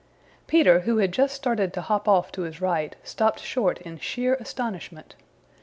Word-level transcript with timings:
Peter, 0.47 0.79
who 0.79 0.97
had 0.97 1.11
just 1.11 1.35
started 1.35 1.71
to 1.71 1.81
hop 1.81 2.07
off 2.07 2.31
to 2.31 2.41
his 2.41 2.59
right, 2.59 2.95
stopped 3.03 3.39
short 3.39 3.79
in 3.81 3.99
sheer 3.99 4.33
astonishment. 4.39 5.13